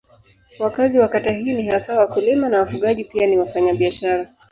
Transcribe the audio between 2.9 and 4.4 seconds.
pia ni wafanyabiashara.